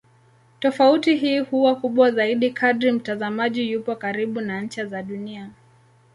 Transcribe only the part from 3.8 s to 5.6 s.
karibu na ncha za Dunia.